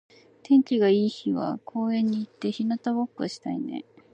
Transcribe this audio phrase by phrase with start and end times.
[0.41, 3.85] 天気が良い日は公園に行って日向ぼっこしたいね。